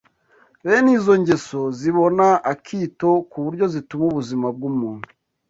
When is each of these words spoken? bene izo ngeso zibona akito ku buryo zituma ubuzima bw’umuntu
bene 0.65 0.91
izo 0.97 1.13
ngeso 1.21 1.61
zibona 1.79 2.27
akito 2.51 3.09
ku 3.29 3.37
buryo 3.45 3.65
zituma 3.73 4.03
ubuzima 4.11 4.47
bw’umuntu 4.55 5.07